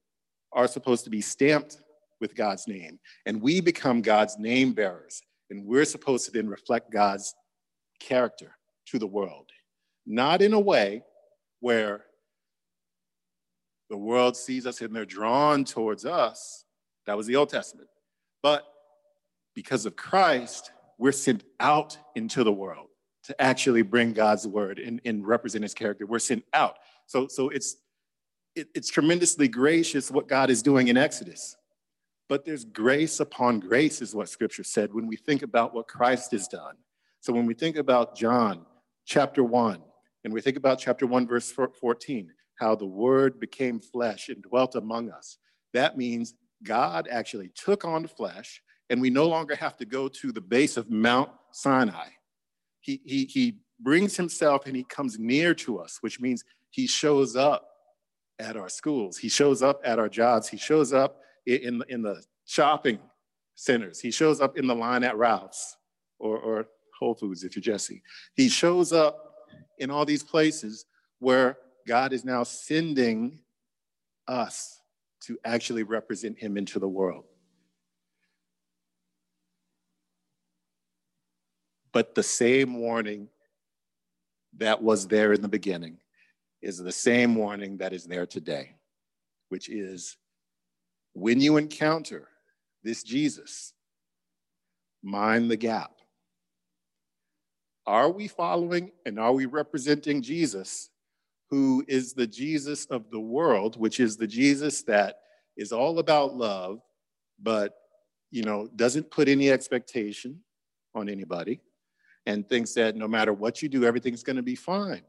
[0.51, 1.77] are supposed to be stamped
[2.19, 6.91] with God's name, and we become God's name bearers, and we're supposed to then reflect
[6.91, 7.33] God's
[7.99, 8.57] character
[8.91, 9.49] to the world,
[10.05, 11.03] not in a way
[11.59, 12.05] where
[13.89, 16.65] the world sees us and they're drawn towards us.
[17.05, 17.87] That was the Old Testament.
[18.43, 18.65] But
[19.55, 22.87] because of Christ, we're sent out into the world
[23.23, 26.05] to actually bring God's word and, and represent his character.
[26.05, 26.77] We're sent out.
[27.05, 27.77] So, so it's
[28.55, 31.55] it, it's tremendously gracious what God is doing in Exodus.
[32.27, 36.31] But there's grace upon grace, is what scripture said when we think about what Christ
[36.31, 36.75] has done.
[37.21, 38.65] So when we think about John
[39.05, 39.81] chapter 1,
[40.23, 44.75] and we think about chapter 1, verse 14, how the word became flesh and dwelt
[44.75, 45.37] among us.
[45.73, 50.31] That means God actually took on flesh, and we no longer have to go to
[50.31, 52.09] the base of Mount Sinai.
[52.81, 57.35] He, he, he brings himself and he comes near to us, which means he shows
[57.35, 57.67] up
[58.39, 62.23] at our schools, he shows up at our jobs, he shows up in, in the
[62.45, 62.99] shopping
[63.55, 65.77] centers, he shows up in the line at Ralph's
[66.19, 66.67] or, or
[67.01, 68.03] Whole Foods if you're Jesse.
[68.35, 69.33] He shows up
[69.79, 70.85] in all these places
[71.19, 73.39] where God is now sending
[74.27, 74.79] us
[75.21, 77.25] to actually represent him into the world.
[81.91, 83.29] But the same warning
[84.57, 85.97] that was there in the beginning
[86.61, 88.75] is the same warning that is there today,
[89.49, 90.17] which is
[91.13, 92.27] when you encounter
[92.83, 93.73] this Jesus,
[95.01, 96.00] mind the gap.
[97.87, 100.89] Are we following and are we representing Jesus
[101.49, 105.17] who is the Jesus of the world, which is the Jesus that
[105.57, 106.81] is all about love,
[107.41, 107.75] but
[108.31, 110.39] you know, doesn't put any expectation
[110.95, 111.59] on anybody
[112.25, 115.01] and thinks that no matter what you do, everything's going to be fine.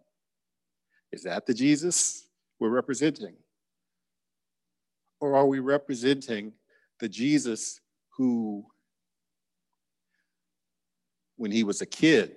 [1.12, 2.26] Is that the Jesus
[2.58, 3.34] we're representing?
[5.20, 6.52] Or are we representing
[6.98, 7.80] the Jesus
[8.16, 8.64] who,
[11.36, 12.36] when he was a kid,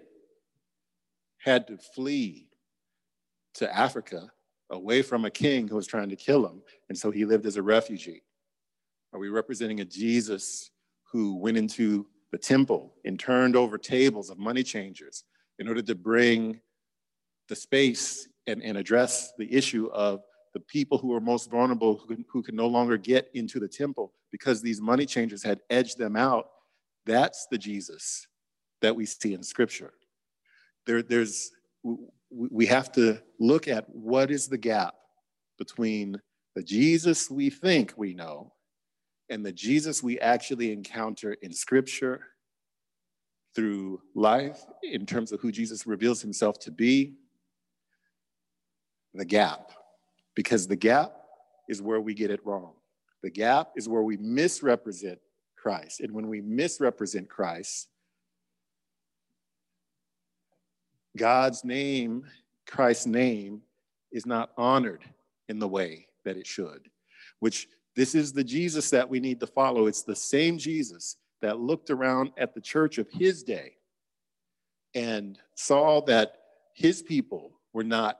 [1.45, 2.47] had to flee
[3.53, 4.31] to Africa
[4.71, 6.63] away from a king who was trying to kill him.
[6.89, 8.23] And so he lived as a refugee.
[9.13, 10.71] Are we representing a Jesus
[11.11, 15.23] who went into the temple and turned over tables of money changers
[15.59, 16.59] in order to bring
[17.47, 20.21] the space and, and address the issue of
[20.55, 23.67] the people who are most vulnerable who can, who can no longer get into the
[23.67, 26.49] temple because these money changers had edged them out?
[27.05, 28.25] That's the Jesus
[28.81, 29.93] that we see in scripture.
[30.85, 31.51] There, there's
[32.29, 34.95] we have to look at what is the gap
[35.57, 36.19] between
[36.55, 38.53] the Jesus we think we know
[39.29, 42.21] and the Jesus we actually encounter in scripture
[43.55, 47.15] through life in terms of who Jesus reveals himself to be.
[49.13, 49.71] The gap,
[50.35, 51.15] because the gap
[51.69, 52.73] is where we get it wrong.
[53.23, 55.19] The gap is where we misrepresent
[55.57, 56.01] Christ.
[56.01, 57.87] And when we misrepresent Christ,
[61.15, 62.25] God's name,
[62.67, 63.61] Christ's name,
[64.11, 65.03] is not honored
[65.49, 66.89] in the way that it should,
[67.39, 69.87] which this is the Jesus that we need to follow.
[69.87, 73.73] It's the same Jesus that looked around at the church of his day
[74.93, 76.37] and saw that
[76.73, 78.19] his people were not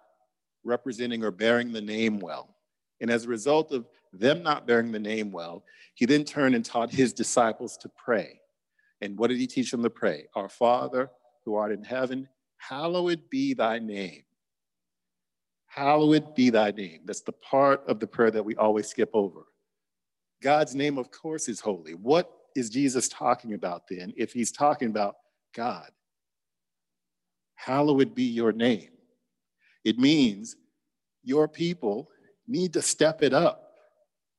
[0.64, 2.56] representing or bearing the name well.
[3.02, 5.64] And as a result of them not bearing the name well,
[5.96, 8.40] he then turned and taught his disciples to pray.
[9.02, 10.28] And what did he teach them to pray?
[10.36, 11.10] Our Father
[11.44, 12.28] who art in heaven,
[12.70, 14.24] hallowed be thy name.
[15.68, 17.02] Hallowed be thy name.
[17.06, 19.46] That's the part of the prayer that we always skip over.
[20.42, 21.94] God's name, of course, is holy.
[21.94, 25.16] What is Jesus talking about then if he's talking about
[25.54, 25.90] God?
[27.56, 28.92] Hallowed be your name.
[29.84, 30.56] It means
[31.24, 32.10] your people
[32.48, 33.74] need to step it up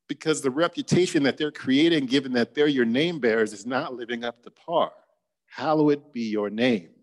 [0.08, 4.24] because the reputation that they're creating, given that they're your name bearers, is not living
[4.24, 4.92] up to par.
[5.46, 6.95] Hallowed be your name.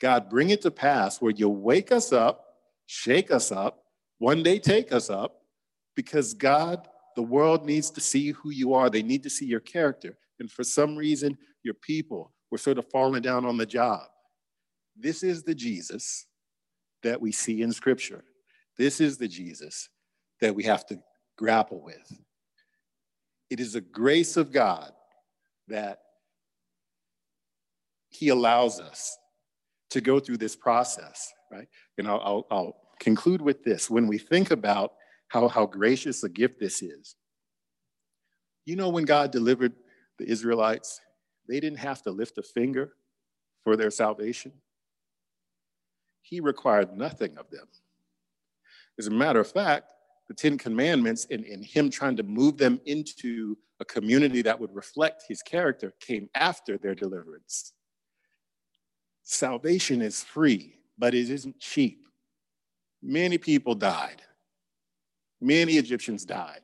[0.00, 2.44] God, bring it to pass where you wake us up,
[2.86, 3.84] shake us up,
[4.18, 5.42] one day take us up,
[5.96, 6.86] because God,
[7.16, 8.90] the world needs to see who you are.
[8.90, 10.16] They need to see your character.
[10.38, 14.02] And for some reason, your people were sort of falling down on the job.
[14.96, 16.26] This is the Jesus
[17.02, 18.24] that we see in Scripture.
[18.76, 19.88] This is the Jesus
[20.40, 21.00] that we have to
[21.36, 22.12] grapple with.
[23.50, 24.92] It is a grace of God
[25.68, 26.00] that
[28.08, 29.16] He allows us
[29.90, 31.68] to go through this process, right?
[31.96, 33.88] And I'll, I'll, I'll conclude with this.
[33.88, 34.92] When we think about
[35.28, 37.16] how, how gracious a gift this is,
[38.64, 39.72] you know, when God delivered
[40.18, 41.00] the Israelites,
[41.48, 42.92] they didn't have to lift a finger
[43.64, 44.52] for their salvation.
[46.20, 47.66] He required nothing of them.
[48.98, 49.86] As a matter of fact,
[50.28, 54.74] the Ten Commandments and, and him trying to move them into a community that would
[54.74, 57.72] reflect his character came after their deliverance.
[59.30, 62.06] Salvation is free, but it isn't cheap.
[63.02, 64.22] Many people died.
[65.38, 66.62] Many Egyptians died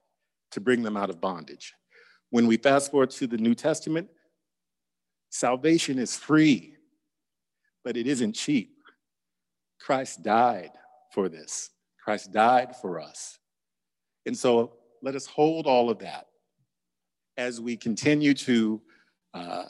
[0.52, 1.74] to bring them out of bondage.
[2.30, 4.08] When we fast forward to the New Testament,
[5.28, 6.74] salvation is free,
[7.84, 8.78] but it isn't cheap.
[9.78, 10.70] Christ died
[11.12, 11.68] for this.
[12.02, 13.38] Christ died for us.
[14.24, 16.28] And so let us hold all of that
[17.36, 18.80] as we continue to
[19.34, 19.64] uh,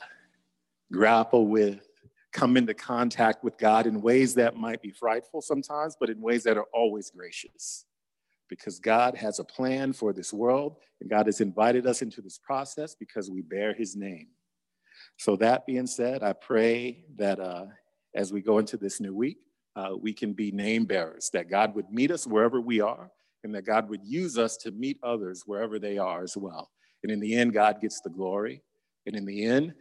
[0.92, 1.80] grapple with,
[2.34, 6.42] come into contact with God in ways that might be frightful sometimes, but in ways
[6.42, 7.86] that are always gracious.
[8.50, 12.38] Because God has a plan for this world, and God has invited us into this
[12.38, 14.28] process because we bear his name.
[15.16, 17.66] So, that being said, I pray that uh,
[18.14, 19.38] as we go into this new week,
[19.76, 23.10] uh, we can be name bearers, that God would meet us wherever we are,
[23.44, 26.70] and that God would use us to meet others wherever they are as well.
[27.02, 28.62] And in the end, God gets the glory.
[29.06, 29.74] And in the end,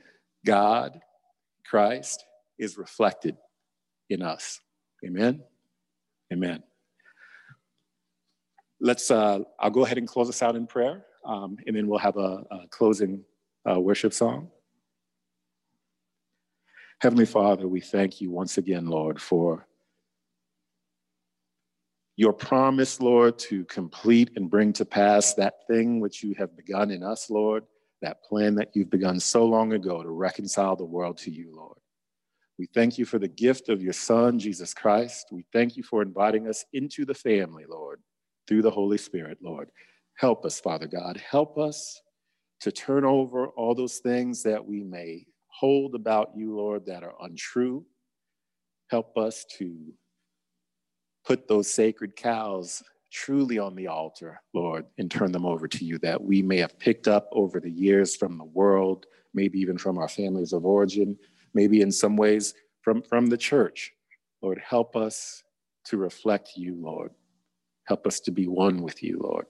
[0.45, 0.99] God,
[1.65, 2.25] Christ,
[2.63, 3.35] is reflected
[4.09, 4.59] in us.
[5.05, 5.43] Amen.
[6.31, 6.63] Amen.
[8.79, 11.99] Let's, uh, I'll go ahead and close us out in prayer, um, and then we'll
[11.99, 13.23] have a, a closing
[13.69, 14.49] uh, worship song.
[16.99, 19.67] Heavenly Father, we thank you once again, Lord, for
[22.15, 26.91] your promise, Lord, to complete and bring to pass that thing which you have begun
[26.91, 27.63] in us, Lord,
[28.01, 31.77] that plan that you've begun so long ago to reconcile the world to you, Lord.
[32.59, 35.27] We thank you for the gift of your Son, Jesus Christ.
[35.31, 38.01] We thank you for inviting us into the family, Lord,
[38.47, 39.71] through the Holy Spirit, Lord.
[40.15, 41.17] Help us, Father God.
[41.17, 41.99] Help us
[42.61, 47.15] to turn over all those things that we may hold about you, Lord, that are
[47.21, 47.85] untrue.
[48.89, 49.93] Help us to
[51.25, 55.97] put those sacred cows truly on the altar, Lord, and turn them over to you
[55.99, 59.97] that we may have picked up over the years from the world, maybe even from
[59.97, 61.17] our families of origin,
[61.53, 63.93] maybe in some ways from, from the church.
[64.41, 65.43] Lord, help us
[65.85, 67.11] to reflect you, Lord.
[67.85, 69.45] Help us to be one with you, Lord.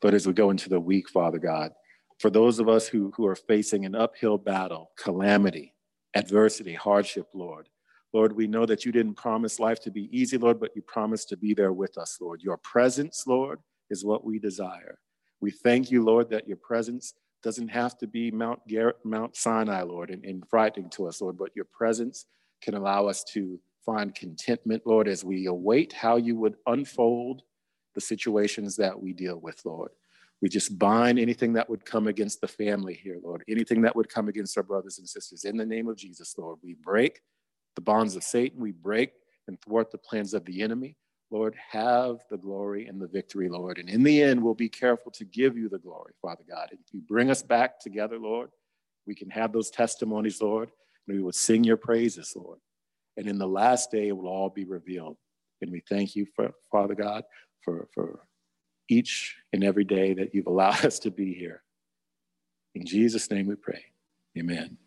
[0.00, 1.72] But as we go into the week, Father God,
[2.18, 5.74] for those of us who, who are facing an uphill battle, calamity,
[6.14, 7.68] adversity, hardship, Lord,
[8.12, 11.28] Lord, we know that you didn't promise life to be easy, Lord, but you promised
[11.30, 12.42] to be there with us, Lord.
[12.42, 13.58] Your presence, Lord,
[13.90, 14.98] is what we desire.
[15.40, 17.14] We thank you, Lord, that your presence
[17.44, 21.36] doesn't have to be Mount, Garrett, Mount Sinai, Lord, and, and frightening to us, Lord,
[21.36, 22.24] but your presence
[22.62, 27.42] can allow us to find contentment, Lord, as we await how you would unfold
[27.94, 29.90] the situations that we deal with, Lord.
[30.40, 34.08] We just bind anything that would come against the family here, Lord, anything that would
[34.08, 35.44] come against our brothers and sisters.
[35.44, 37.20] In the name of Jesus, Lord, we break
[37.76, 39.12] the bonds of Satan, we break
[39.48, 40.96] and thwart the plans of the enemy.
[41.34, 43.78] Lord, have the glory and the victory, Lord.
[43.78, 46.68] And in the end, we'll be careful to give you the glory, Father God.
[46.70, 48.50] If you bring us back together, Lord,
[49.04, 50.70] we can have those testimonies, Lord,
[51.08, 52.60] and we will sing your praises, Lord.
[53.16, 55.16] And in the last day, it will all be revealed.
[55.60, 57.24] And we thank you, for, Father God,
[57.64, 58.20] for, for
[58.88, 61.64] each and every day that you've allowed us to be here.
[62.76, 63.82] In Jesus' name we pray.
[64.38, 64.78] Amen.